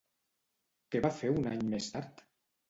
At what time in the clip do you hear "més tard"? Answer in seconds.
1.75-2.25